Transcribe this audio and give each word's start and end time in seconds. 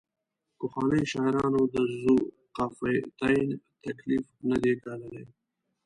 پخوانیو 0.57 1.09
شاعرانو 1.11 1.61
د 1.73 1.75
ذوقافیتین 2.01 3.47
تکلیف 3.83 4.23
نه 4.49 4.57
دی 4.63 4.73
ګاللی. 4.83 5.25